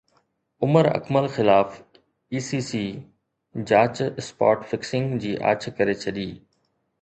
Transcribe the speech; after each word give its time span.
عمر 0.67 0.85
اڪمل 0.97 1.25
خلاف 1.35 1.69
I 2.31 2.39
C 2.47 2.59
C 2.69 2.81
جاچ 3.73 3.95
spot 4.23 4.67
fixing 4.73 5.07
جي 5.27 5.33
آڇ 5.51 5.61
ڪري 5.77 5.95
ڇڏي 6.07 6.27